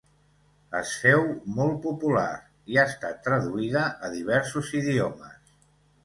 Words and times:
Es 0.77 0.91
féu 1.01 1.19
molt 1.57 1.75
popular 1.83 2.23
i 2.75 2.79
ha 2.79 2.85
estat 2.93 3.19
traduïda 3.27 3.83
a 4.07 4.09
diversos 4.15 4.71
idiomes. 4.79 5.53